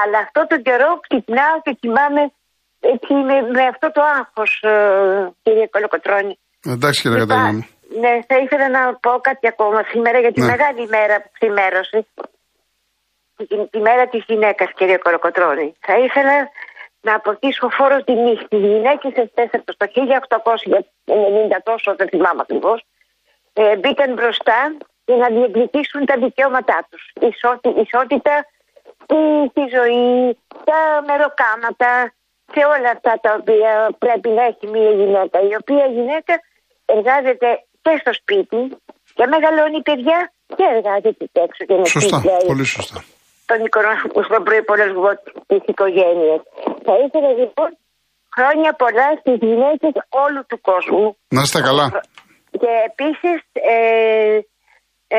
Αλλά 0.00 0.18
αυτό 0.26 0.40
το 0.50 0.56
καιρό 0.66 0.90
ξυπνάω 1.06 1.56
και 1.64 1.72
κοιμάμαι 1.80 2.22
έτσι 2.92 3.12
με, 3.28 3.36
με 3.56 3.64
αυτό 3.72 3.86
το 3.96 4.02
άγχος, 4.18 4.52
ε, 4.62 4.72
κύριε 5.42 5.66
Κολοκοτρώνη. 5.74 6.34
Εντάξει, 6.74 7.00
κύριε 7.02 7.18
Καταρίνα. 7.18 7.64
Ναι, 8.02 8.12
θα 8.28 8.36
ήθελα 8.44 8.68
να 8.68 8.82
πω 9.04 9.10
κάτι 9.28 9.46
ακόμα 9.46 9.80
σήμερα 9.92 10.18
για 10.18 10.32
τη 10.32 10.40
ναι. 10.40 10.46
μεγάλη 10.46 10.80
ημέρα 10.88 11.14
που 11.22 11.30
ξημέρωσε. 11.38 11.98
Τη, 13.36 13.56
τη 13.72 13.78
μέρα 13.88 14.04
της 14.12 14.22
γυναίκας, 14.26 14.68
κύριε 14.78 14.98
Κολοκοτρώνη. 15.04 15.68
Θα 15.86 15.94
ήθελα 15.98 16.36
να 17.06 17.14
αποκτήσω 17.14 17.68
φόρο 17.76 17.98
τιμή 18.04 18.34
στι 18.44 18.56
γυναίκες 18.56 19.12
αυτές 19.24 19.48
από 19.52 19.64
το 19.64 19.86
1890 21.56 21.60
τόσο, 21.62 21.94
δεν 21.96 22.08
θυμάμαι 22.08 22.40
ακριβώς, 22.46 22.78
ε, 23.52 23.76
μπήκαν 23.76 24.12
μπροστά 24.12 24.60
για 25.04 25.16
να 25.16 25.28
διεκδικήσουν 25.28 26.04
τα 26.06 26.16
δικαιώματά 26.24 26.78
τους. 26.90 27.02
ισότητα 27.84 28.34
στη 29.50 29.62
ζωή, 29.76 30.38
τα 30.68 30.80
μεροκάματα 31.08 32.12
και 32.52 32.62
όλα 32.74 32.90
αυτά 32.96 33.12
τα 33.22 33.36
οποία 33.40 33.72
πρέπει 33.98 34.28
να 34.28 34.42
έχει 34.44 34.66
μια 34.66 34.90
γυναίκα. 34.90 35.36
Η 35.50 35.54
οποία 35.60 35.84
γυναίκα 35.86 36.34
εργάζεται 36.84 37.48
και 37.82 37.92
στο 38.00 38.12
σπίτι 38.12 38.60
και 39.14 39.26
μεγαλώνει 39.26 39.82
παιδιά 39.82 40.32
και 40.56 40.64
εργάζεται 40.74 41.24
έξω 41.32 41.64
και 41.64 41.74
να 41.74 41.84
Σωστά, 41.84 42.22
πολύ 42.46 42.64
σωστά 42.64 43.04
τον 43.48 43.58
οικονομικό 43.66 44.20
προπολογισμό 44.48 45.12
της 45.50 45.62
οικογένειας. 45.72 46.40
Θα 46.86 46.94
ήθελα 47.04 47.30
λοιπόν 47.40 47.70
χρόνια 48.36 48.70
πολλά 48.82 49.08
στις 49.20 49.36
γυναίκες 49.46 49.94
όλου 50.24 50.42
του 50.48 50.58
κόσμου. 50.70 51.16
Να 51.36 51.40
είστε 51.44 51.60
καλά. 51.68 51.86
Και 52.60 52.72
επίσης 52.90 53.38
ε, 53.74 53.78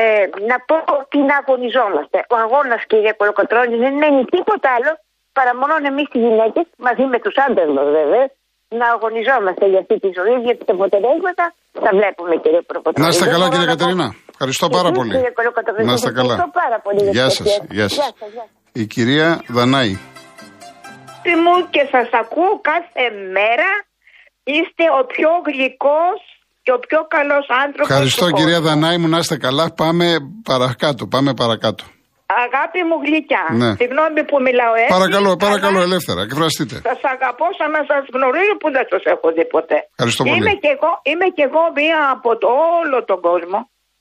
ε, 0.00 0.24
να 0.50 0.56
πω 0.68 0.76
ότι 1.00 1.18
να 1.30 1.34
αγωνιζόμαστε. 1.42 2.18
Ο 2.34 2.36
αγώνας, 2.44 2.82
κύριε 2.90 3.12
Κολοκοτρόνη, 3.20 3.76
δεν 3.84 3.92
είναι 3.96 4.24
τίποτα 4.36 4.68
άλλο 4.76 4.92
παρά 5.38 5.52
μόνο 5.60 5.74
εμείς 5.90 6.08
οι 6.16 6.18
γυναίκες, 6.26 6.66
μαζί 6.86 7.04
με 7.12 7.18
τους 7.24 7.34
άντρες 7.46 7.70
μας 7.76 7.88
βέβαια, 7.98 8.24
να 8.80 8.86
αγωνιζόμαστε 8.94 9.64
για 9.72 9.80
αυτή 9.84 9.96
τη 10.04 10.08
ζωή, 10.18 10.34
γιατί 10.46 10.62
τα 10.68 10.72
αποτελέσματα 10.78 11.44
τα 11.84 11.90
βλέπουμε, 11.98 12.34
κύριε 12.42 12.62
Κολοκοτρόνη. 12.68 13.02
Να 13.04 13.08
είστε 13.12 13.26
καλά, 13.34 13.46
κύριε 13.52 13.68
Κατερίνα. 13.72 14.06
Ευχαριστώ 14.38 14.68
πάρα 14.68 14.90
πολύ. 14.90 15.12
Να 15.84 15.92
είστε 15.92 16.12
καλά. 16.12 16.34
Γεια 17.10 17.28
σας. 17.28 17.60
Γεια 17.70 17.88
σας. 17.88 18.12
Η 18.72 18.86
κυρία 18.86 19.28
Δανάη. 19.48 19.92
μου 21.42 21.54
και 21.70 21.82
σας 21.90 22.08
ακούω 22.22 22.52
κάθε 22.70 23.04
μέρα. 23.36 23.70
Είστε 24.54 24.84
ο 25.00 25.00
πιο 25.12 25.30
γλυκός 25.46 26.20
και 26.64 26.72
ο 26.76 26.78
πιο 26.86 27.00
καλός 27.16 27.46
άνθρωπος. 27.64 27.90
Ευχαριστώ 27.90 28.26
κυρία 28.38 28.60
Δανάη 28.60 28.96
μου, 28.98 29.08
να 29.08 29.18
είστε 29.18 29.36
καλά. 29.46 29.64
Πάμε 29.82 30.06
παρακάτω, 30.50 31.02
πάμε 31.14 31.30
παρακάτω. 31.42 31.84
Αγάπη 32.44 32.80
μου 32.88 32.96
γλυκιά. 33.04 33.44
Ναι. 33.60 33.70
Συγγνώμη 33.80 34.20
που 34.28 34.36
μιλάω 34.46 34.74
έτσι. 34.82 34.92
Παρακαλώ, 34.98 35.30
παρακαλώ, 35.46 35.78
αλλά... 35.78 35.88
ελεύθερα. 35.88 36.20
Εκφραστείτε. 36.28 36.76
Σας 36.90 37.00
αγαπώ 37.14 37.46
σαν 37.58 37.70
να 37.76 37.82
σας 37.90 38.02
γνωρίζω 38.14 38.54
που 38.60 38.68
δεν 38.76 38.84
σας 38.92 39.02
έχω 39.14 39.26
δει 39.36 39.44
ποτέ. 39.56 39.78
Ευχαριστώ 39.96 40.22
πολύ. 40.24 40.36
Είμαι 40.36 40.54
και 40.62 40.70
εγώ, 40.76 40.90
είμαι 41.10 41.26
και 41.36 41.44
εγώ 41.48 41.62
μία 41.80 42.00
από 42.16 42.30
το 42.42 42.48
όλο 42.80 42.98
τον 43.10 43.18
κόσμο 43.28 43.58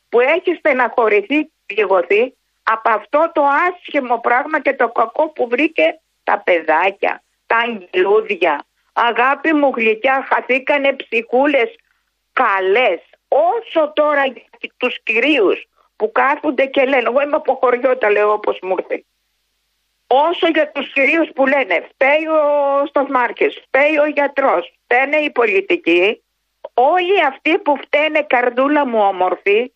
που 0.10 0.20
έχει 0.20 0.56
στεναχωρηθεί 0.56 1.52
πληγωθεί 1.66 2.34
από 2.64 2.90
αυτό 2.90 3.32
το 3.34 3.44
άσχημο 3.44 4.20
πράγμα 4.20 4.62
και 4.62 4.74
το 4.74 4.90
κακό 4.90 5.30
που 5.30 5.48
βρήκε 5.48 6.00
τα 6.24 6.42
παιδάκια, 6.46 7.24
τα 7.46 7.58
αγγελούδια. 7.58 8.66
Αγάπη 8.94 9.54
μου 9.54 9.72
γλυκιά, 9.76 10.28
χαθήκανε 10.30 10.94
ψυχούλες 10.94 11.76
καλές. 12.34 13.02
Όσο 13.28 13.92
τώρα 13.94 14.26
για 14.26 14.72
τους 14.78 15.04
κυρίους 15.04 15.68
που 15.96 16.12
κάθονται 16.12 16.66
και 16.66 16.84
λένε, 16.86 17.04
εγώ 17.08 17.22
είμαι 17.22 17.36
από 17.36 17.54
χωριό 17.62 17.98
τα 17.98 18.10
λέω 18.12 18.32
όπως 18.32 18.60
μου 18.62 18.76
ήρθε. 18.80 19.04
Όσο 20.08 20.48
για 20.48 20.72
τους 20.72 20.94
κυρίους 20.94 21.30
που 21.36 21.46
λένε, 21.48 21.88
φταίει 21.90 22.26
ο 22.28 22.86
Σταθμάρκης, 22.86 23.62
φταίει 23.68 23.98
ο 23.98 24.06
γιατρός, 24.06 24.74
φταίνε 24.84 25.18
οι 25.18 25.30
πολιτικοί, 25.32 26.24
όλοι 26.74 27.24
αυτοί 27.24 27.58
που 27.58 27.78
φταίνε 27.78 28.22
καρδούλα 28.22 28.86
μου 28.88 29.00
όμορφη, 29.00 29.72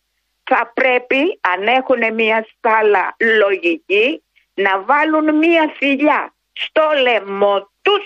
θα 0.50 0.62
πρέπει, 0.78 1.20
αν 1.52 1.60
έχουν 1.78 2.00
μια 2.20 2.38
σκάλα 2.50 3.04
λογική, 3.42 4.06
να 4.64 4.72
βάλουν 4.88 5.26
μια 5.44 5.64
θηλιά 5.78 6.20
στο 6.62 6.84
λαιμό 7.04 7.56
τους 7.84 8.04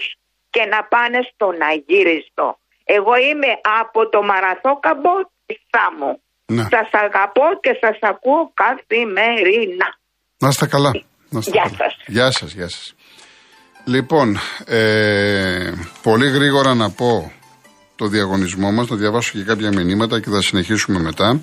και 0.54 0.62
να 0.72 0.80
πάνε 0.92 1.18
στον 1.30 1.54
Αγύριστο. 1.70 2.46
Εγώ 2.96 3.14
είμαι 3.28 3.50
από 3.82 4.00
το 4.12 4.18
Μαραθόκαμπο 4.30 5.14
της 5.46 5.58
Σάμου. 5.72 6.12
Ναι. 6.56 6.62
Σας 6.74 6.88
αγαπώ 7.04 7.46
και 7.64 7.72
σας 7.82 7.98
ακούω 8.12 8.42
καθημερινά. 8.62 9.88
Να 10.38 10.48
είστε 10.48 10.66
καλά. 10.66 10.90
Να 11.28 11.38
είστε 11.38 11.50
Γεια 11.50 11.62
καλά. 11.62 11.76
σας. 11.80 11.92
Γεια 12.06 12.30
σας, 12.30 12.52
γεια 12.52 12.68
σας. 12.68 12.94
Λοιπόν, 13.84 14.38
ε, 14.66 15.72
πολύ 16.02 16.28
γρήγορα 16.30 16.74
να 16.74 16.90
πω 16.90 17.32
το 17.96 18.06
διαγωνισμό 18.06 18.72
μας, 18.72 18.88
να 18.88 18.96
διαβάσω 18.96 19.30
και 19.38 19.44
κάποια 19.44 19.70
μηνύματα 19.72 20.20
και 20.20 20.30
θα 20.30 20.40
συνεχίσουμε 20.40 20.98
μετά. 20.98 21.40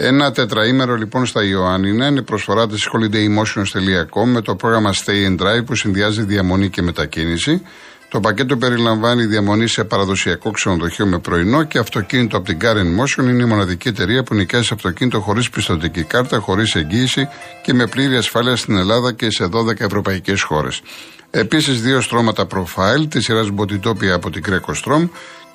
Ένα 0.00 0.32
τετραήμερο 0.32 0.94
λοιπόν 0.94 1.26
στα 1.26 1.44
Ιωάννινα 1.44 2.06
είναι 2.06 2.22
προσφορά 2.22 2.66
της 2.66 2.88
holidaymotions.com 2.92 4.24
με 4.24 4.40
το 4.40 4.54
πρόγραμμα 4.54 4.94
Stay 4.94 5.26
and 5.28 5.42
Drive 5.42 5.64
που 5.66 5.74
συνδυάζει 5.74 6.22
διαμονή 6.22 6.68
και 6.68 6.82
μετακίνηση. 6.82 7.62
Το 8.08 8.20
πακέτο 8.20 8.56
περιλαμβάνει 8.56 9.24
διαμονή 9.24 9.66
σε 9.66 9.84
παραδοσιακό 9.84 10.50
ξενοδοχείο 10.50 11.06
με 11.06 11.18
πρωινό 11.18 11.62
και 11.62 11.78
αυτοκίνητο 11.78 12.36
από 12.36 12.46
την 12.46 12.58
Car 12.62 12.76
Motion. 12.76 13.22
Είναι 13.22 13.42
η 13.42 13.46
μοναδική 13.46 13.88
εταιρεία 13.88 14.22
που 14.22 14.34
νοικιάζει 14.34 14.68
αυτοκίνητο 14.72 15.20
χωρίς 15.20 15.50
πιστοτική 15.50 16.02
κάρτα, 16.02 16.38
χωρίς 16.38 16.74
εγγύηση 16.74 17.28
και 17.62 17.74
με 17.74 17.86
πλήρη 17.86 18.16
ασφάλεια 18.16 18.56
στην 18.56 18.76
Ελλάδα 18.76 19.12
και 19.12 19.30
σε 19.30 19.44
12 19.44 19.80
ευρωπαϊκές 19.80 20.42
χώρες. 20.42 20.82
Επίσης, 21.30 21.82
δύο 21.82 22.00
στρώματα 22.00 22.46
profile 22.46 23.08
τη 23.08 23.22
σειρά 23.22 23.44
Μποτιτόπια 23.52 24.14
από 24.14 24.30
την 24.30 24.42
Greco 24.48 24.72
Strom 24.84 25.08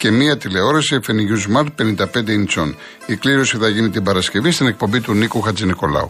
και 0.04 0.12
μία 0.12 0.38
τηλεόραση 0.38 1.00
FNU 1.08 1.56
Smart 1.56 1.68
55 1.78 1.96
inch. 2.14 2.74
Η 3.06 3.16
κλήρωση 3.16 3.58
θα 3.58 3.68
γίνει 3.70 3.90
την 3.90 4.04
Παρασκευή 4.04 4.52
στην 4.52 4.68
εκπομπή 4.68 5.02
του 5.02 5.14
Νίκου 5.14 5.42
Χατζηνικολάου. 5.42 6.10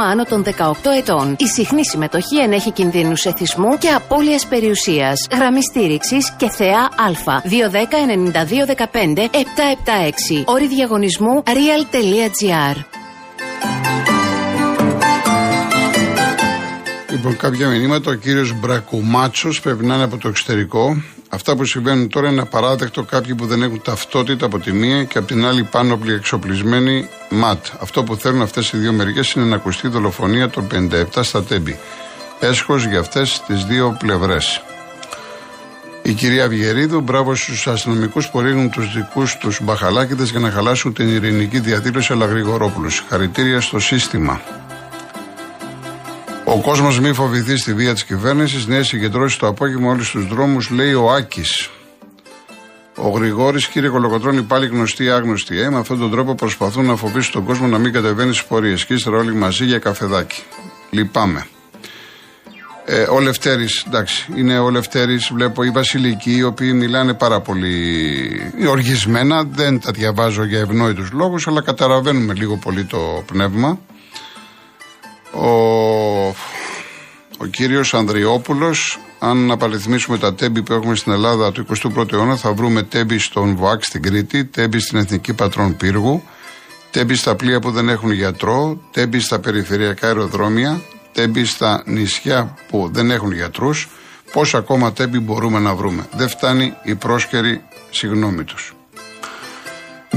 άνω 0.00 0.24
των 0.24 0.44
18 0.44 0.50
ετών. 0.96 1.36
Η 1.38 1.46
συχνή 1.46 1.86
συμμετοχή 1.86 2.38
ενέχει 2.38 2.70
κινδύνους 2.70 3.24
εθισμού 3.24 3.78
και 3.78 3.88
απώλειας 3.88 4.46
περιουσίας. 4.46 5.26
Γραμμή 5.32 5.62
στήριξης 5.62 6.32
και 6.36 6.48
θεά 6.48 6.80
Α. 6.80 7.40
210-9215-776. 7.44 10.42
Όρη 10.44 10.66
διαγωνισμού 10.66 11.42
real.gr. 11.46 12.76
Λοιπόν, 17.10 17.36
κάποια 17.36 17.68
μηνύματα. 17.68 18.10
Ο 18.10 18.14
κύριος 18.14 18.60
Μπρακουμάτσος 18.60 19.60
πρέπει 19.60 19.86
να 19.86 19.94
είναι 19.94 20.04
από 20.04 20.16
το 20.16 20.28
εξωτερικό. 20.28 20.96
Αυτά 21.28 21.56
που 21.56 21.64
συμβαίνουν 21.64 22.08
τώρα 22.08 22.30
είναι 22.30 22.40
απαράδεκτο. 22.40 23.02
Κάποιοι 23.02 23.34
που 23.34 23.46
δεν 23.46 23.62
έχουν 23.62 23.82
ταυτότητα 23.82 24.46
από 24.46 24.58
τη 24.58 24.72
μία 24.72 25.04
και 25.04 25.18
από 25.18 25.26
την 25.26 25.44
άλλη 25.46 25.62
πάνωπλοι 25.62 26.12
εξοπλισμένοι 26.12 27.08
ματ. 27.30 27.66
Αυτό 27.80 28.02
που 28.02 28.16
θέλουν 28.16 28.42
αυτές 28.42 28.72
οι 28.72 28.76
δύο 28.76 28.92
μεριέ 28.92 29.22
είναι 29.36 29.44
να 29.44 29.56
ακουστεί 29.56 29.86
η 29.86 29.90
δολοφονία 29.90 30.48
των 30.50 30.66
57 30.72 31.04
στα 31.20 31.42
τέμπη. 31.42 31.78
Έσχος 32.40 32.84
για 32.84 33.00
αυτές 33.00 33.42
τις 33.46 33.64
δύο 33.64 33.96
πλευρές. 33.98 34.62
Η 36.02 36.12
κυρία 36.12 36.48
Βιερίδου, 36.48 37.00
μπράβο 37.00 37.34
στους 37.34 37.66
αστυνομικούς 37.66 38.28
που 38.28 38.40
ρίχνουν 38.40 38.70
τους 38.70 38.92
δικούς 38.94 39.36
τους 39.36 39.60
μπαχαλάκιδε 39.62 40.24
για 40.24 40.40
να 40.40 40.50
χαλάσουν 40.50 40.92
την 40.92 41.08
ειρηνική 41.08 41.60
διαδήλωση 41.60 42.12
αλλά 42.12 42.26
Γρηγορόπουλου. 42.26 42.90
Χαρητήρια 43.08 43.60
στο 43.60 43.78
σύστημα. 43.78 44.40
Ο 46.56 46.60
κόσμος 46.60 47.00
μη 47.00 47.12
φοβηθεί 47.12 47.56
στη 47.56 47.74
βία 47.74 47.92
της 47.92 48.04
κυβέρνησης. 48.04 48.66
Νέες 48.66 48.86
συγκεντρώσεις 48.86 49.38
το 49.38 49.46
απόγευμα 49.46 49.90
όλους 49.90 50.10
τους 50.10 50.26
δρόμους, 50.26 50.70
λέει 50.70 50.92
ο 50.92 51.10
Άκης. 51.10 51.70
Ο 52.94 53.08
Γρηγόρης, 53.08 53.66
κύριε 53.66 53.88
Κολοκοτρόνη, 53.88 54.42
πάλι 54.42 54.66
γνωστοί 54.66 55.10
άγνωστοι. 55.10 55.60
Ε, 55.60 55.70
με 55.70 55.78
αυτόν 55.78 55.98
τον 55.98 56.10
τρόπο 56.10 56.34
προσπαθούν 56.34 56.84
να 56.84 56.96
φοβήσουν 56.96 57.32
τον 57.32 57.44
κόσμο 57.44 57.66
να 57.66 57.78
μην 57.78 57.92
κατεβαίνει 57.92 58.32
στις 58.32 58.46
πορείες. 58.46 58.84
Και 58.84 58.94
ύστερα 58.94 59.16
όλοι 59.16 59.34
μαζί 59.34 59.64
για 59.64 59.78
καφεδάκι. 59.78 60.42
Λυπάμαι. 60.90 61.46
Ε, 62.84 63.02
ο 63.02 63.20
Λευτέρης, 63.20 63.84
εντάξει, 63.86 64.26
είναι 64.36 64.58
ο 64.58 64.70
Λευτέρης, 64.70 65.30
βλέπω 65.32 65.62
οι 65.62 65.70
Βασιλικοί, 65.70 66.36
οι 66.36 66.42
οποίοι 66.42 66.72
μιλάνε 66.74 67.14
πάρα 67.14 67.40
πολύ 67.40 68.52
οργισμένα. 68.68 69.44
Δεν 69.44 69.80
τα 69.80 69.90
διαβάζω 69.90 70.44
για 70.44 70.58
ευνόητους 70.58 71.10
λόγους, 71.12 71.46
αλλά 71.46 71.62
καταλαβαίνουμε 71.62 72.34
λίγο 72.34 72.56
πολύ 72.56 72.84
το 72.84 73.22
πνεύμα. 73.26 73.78
Ο, 75.40 76.26
ο 77.38 77.46
κύριος 77.50 77.94
Ανδριόπουλος, 77.94 78.98
αν 79.18 79.50
απαριθμήσουμε 79.50 80.18
τα 80.18 80.34
Τέμπη 80.34 80.62
που 80.62 80.72
έχουμε 80.72 80.94
στην 80.94 81.12
Ελλάδα 81.12 81.52
του 81.52 81.66
21ου 81.96 82.12
αιώνα, 82.12 82.36
θα 82.36 82.52
βρούμε 82.52 82.82
Τέμπη 82.82 83.18
στον 83.18 83.56
ΒΟΑΚ 83.56 83.84
στην 83.84 84.02
Κρήτη, 84.02 84.44
τέμπη 84.44 84.80
στην 84.80 84.98
Εθνική 84.98 85.34
Πατρών 85.34 85.76
Πύργου, 85.76 86.22
τέμπη 86.90 87.14
στα 87.14 87.34
πλοία 87.34 87.60
που 87.60 87.70
δεν 87.70 87.88
έχουν 87.88 88.10
γιατρό, 88.10 88.80
τέμπη 88.90 89.20
στα 89.20 89.38
περιφερειακά 89.38 90.06
αεροδρόμια, 90.06 90.80
τέμπη 91.12 91.44
στα 91.44 91.82
νησιά 91.86 92.54
που 92.68 92.88
δεν 92.92 93.10
έχουν 93.10 93.32
γιατρούς, 93.32 93.88
πόσα 94.32 94.58
ακόμα 94.58 94.92
τέμπη 94.92 95.18
μπορούμε 95.18 95.58
να 95.58 95.74
βρούμε. 95.74 96.08
Δεν 96.12 96.28
φτάνει 96.28 96.74
η 96.82 96.94
πρόσκαιρη 96.94 97.62
συγγνώμη 97.90 98.44
τους. 98.44 98.75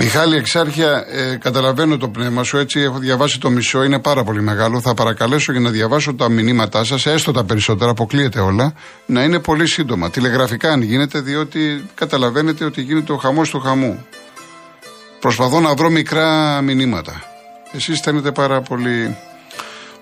Μιχάλη 0.01 0.35
Εξάρχεια, 0.35 1.05
ε, 1.07 1.35
καταλαβαίνω 1.35 1.97
το 1.97 2.09
πνεύμα 2.09 2.43
σου, 2.43 2.57
έτσι 2.57 2.79
έχω 2.79 2.97
διαβάσει 2.97 3.39
το 3.39 3.49
μισό, 3.49 3.83
είναι 3.83 3.99
πάρα 3.99 4.23
πολύ 4.23 4.41
μεγάλο. 4.41 4.81
Θα 4.81 4.93
παρακαλέσω 4.93 5.51
για 5.51 5.61
να 5.61 5.69
διαβάσω 5.69 6.13
τα 6.13 6.29
μηνύματά 6.29 6.83
σας, 6.83 7.05
έστω 7.05 7.31
τα 7.31 7.43
περισσότερα, 7.43 7.91
αποκλείεται 7.91 8.39
όλα, 8.39 8.73
να 9.05 9.23
είναι 9.23 9.39
πολύ 9.39 9.67
σύντομα. 9.67 10.09
Τηλεγραφικά 10.09 10.71
αν 10.71 10.81
γίνεται, 10.81 11.19
διότι 11.19 11.85
καταλαβαίνετε 11.95 12.65
ότι 12.65 12.81
γίνεται 12.81 13.11
ο 13.11 13.17
χαμός 13.17 13.49
του 13.49 13.59
χαμού. 13.59 14.05
Προσπαθώ 15.19 15.59
να 15.59 15.73
βρω 15.73 15.89
μικρά 15.89 16.61
μηνύματα. 16.61 17.23
Εσείς 17.71 17.97
στέλνετε 17.97 18.31
πάρα 18.31 18.61
πολύ. 18.61 19.17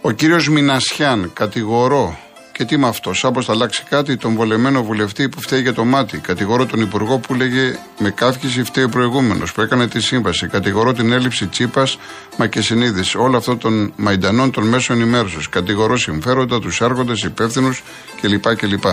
Ο 0.02 0.12
κύριος 0.12 0.50
Μινασιάν, 0.50 1.32
κατηγορώ 1.34 2.20
και 2.58 2.66
τι 2.66 2.78
με 2.78 2.88
αυτό, 2.88 3.14
σαν 3.14 3.32
πως 3.34 3.46
θα 3.46 3.52
αλλάξει 3.52 3.84
κάτι, 3.90 4.18
τον 4.18 4.36
βολεμένο 4.36 4.84
βουλευτή 4.84 5.30
που 5.30 5.42
φταίει 5.42 5.62
για 5.62 5.74
το 5.74 5.86
μάτι. 5.86 6.18
Κατηγορώ 6.18 6.66
τον 6.66 6.82
Υπουργό 6.82 7.18
που 7.18 7.34
λέγε 7.34 7.80
με 8.00 8.10
κάφηση 8.10 8.64
φταίει 8.64 8.84
ο 8.84 8.90
προηγούμενος 8.90 9.54
που 9.54 9.62
έκανε 9.62 9.88
τη 9.88 10.02
σύμβαση. 10.02 10.48
Κατηγορώ 10.48 10.94
την 10.94 11.12
έλλειψη 11.12 11.48
τσίπας, 11.48 11.98
μα 12.38 12.48
και 12.48 12.62
συνείδηση. 12.62 13.18
Όλο 13.18 13.38
αυτό 13.38 13.58
των 13.58 13.94
μαϊντανών 13.96 14.52
των 14.52 14.68
μέσων 14.68 14.96
ενημέρωση. 14.96 15.38
Κατηγορώ 15.50 15.98
συμφέροντα, 15.98 16.60
τους 16.60 16.82
έργοντες, 16.82 17.24
υπεύθυνους 17.24 17.84
κλπ. 18.22 18.56
κλπ. 18.56 18.84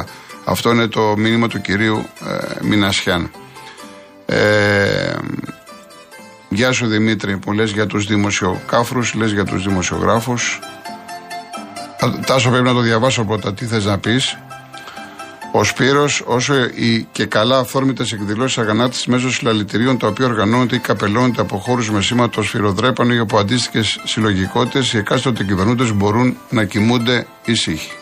Αυτό 0.45 0.71
είναι 0.71 0.87
το 0.87 1.15
μήνυμα 1.17 1.49
του 1.49 1.61
κυρίου 1.61 2.07
ε, 2.27 2.65
Μινασιάν. 2.67 3.31
Ε, 4.27 5.13
Γεια 6.49 6.73
σου 6.73 6.87
Δημήτρη 6.87 7.37
που 7.37 7.53
λες 7.53 7.71
για 7.71 7.87
τους 7.87 8.07
δημοσιοκάφρους, 8.07 9.15
λες 9.15 9.33
για 9.33 9.45
τους 9.45 9.65
δημοσιογράφους. 9.65 10.61
Τάσο 12.11 12.51
πρέπει 12.51 12.65
να 12.65 12.73
το 12.73 12.81
διαβάσω 12.81 13.25
πρώτα 13.25 13.55
τι 13.55 13.65
θες 13.65 13.85
να 13.85 13.99
πεις; 13.99 14.39
Ο 15.53 15.65
Σπύρος, 15.65 16.23
όσο 16.27 16.55
οι 16.55 17.07
και 17.13 17.27
καλά 17.27 17.59
αυθόρμητες 17.59 18.13
εκδηλώσεις 18.13 18.59
αγανάκτηση 18.59 19.11
μέσω 19.11 19.31
συλλαλητηρίων 19.31 19.99
τα 19.99 20.07
οποία 20.07 20.27
οργανώνονται 20.27 20.75
ή 20.75 20.79
καπελώνονται 20.79 21.41
από 21.41 21.57
χώρους 21.59 21.91
με 21.91 22.01
σήμα 22.01 22.29
το 22.29 22.43
σφυροδρέπανο 22.43 23.15
ή 23.15 23.19
από 23.19 23.39
αντίστοιχες 23.39 24.01
συλλογικότητες, 24.05 24.93
οι 24.93 24.99
εκάστοτε 24.99 25.45
κυβερνούντες 25.45 25.93
μπορούν 25.93 26.37
να 26.51 26.65
κοιμούνται 26.65 27.27
ήσυχοι. 27.45 27.93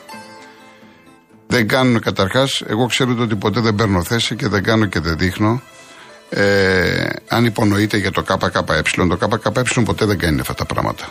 Δεν 1.47 1.69
κάνουν 1.69 2.01
καταρχάς, 2.01 2.63
εγώ 2.67 2.87
ξέρω 2.87 3.17
ότι 3.19 3.37
ποτέ 3.37 3.61
δεν 3.61 3.75
παίρνω 3.75 4.05
θέση 4.05 4.37
και 4.37 4.49
δεν 4.49 4.63
κάνω 4.63 4.87
και 4.87 5.01
δεν 5.01 5.19
δείχνω. 5.19 5.63
Ε, 6.29 7.09
αν 7.29 7.45
υπονοείται 7.45 7.97
για 7.97 8.11
το 8.11 8.23
ΚΚΕ, 8.23 8.63
το 9.09 9.17
ΚΚΕ 9.17 9.81
ποτέ 9.85 10.05
δεν 10.05 10.19
κάνει 10.19 10.41
αυτά 10.41 10.55
τα 10.55 10.65
πράγματα. 10.65 11.05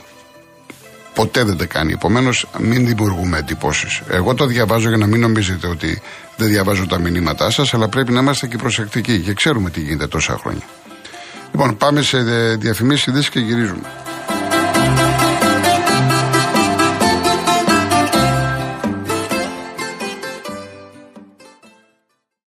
Ποτέ 1.14 1.44
δεν 1.44 1.58
τα 1.58 1.66
κάνει. 1.66 1.94
Επομένως, 1.94 2.48
μην 2.60 2.86
δημιουργούμε 2.86 3.38
εντυπώσεις. 3.38 4.02
Εγώ 4.10 4.34
το 4.34 4.46
διαβάζω 4.46 4.88
για 4.88 4.98
να 4.98 5.06
μην 5.06 5.20
νομίζετε 5.20 5.68
ότι 5.68 6.02
δεν 6.38 6.48
διαβάζω 6.48 6.86
τα 6.86 7.00
μηνύματά 7.00 7.50
σας, 7.50 7.74
αλλά 7.74 7.88
πρέπει 7.88 8.12
να 8.12 8.20
είμαστε 8.20 8.48
και 8.48 8.58
προσεκτικοί 8.58 9.20
και 9.20 9.34
ξέρουμε 9.34 9.70
τι 9.70 9.80
γίνεται 9.80 10.08
τόσα 10.08 10.38
χρόνια. 10.38 10.64
Λοιπόν, 11.52 11.78
πάμε 11.78 12.02
σε 12.02 12.18
διαφημίσεις 12.56 13.06
ειδήσεις 13.06 13.30
και 13.30 13.40
γυρίζουμε. 13.40 13.88